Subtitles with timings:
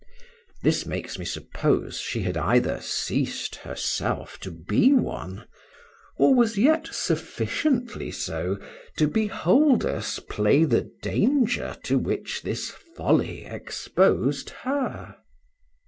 [0.63, 5.45] This makes me suppose she had either ceased herself to be one,
[6.17, 8.57] or was yet sufficiently so
[8.97, 15.17] to behold us play the danger to which this folly exposed her.